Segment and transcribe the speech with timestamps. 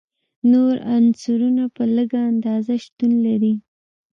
[0.51, 3.53] نور عنصرونه په لږه اندازه شتون لري.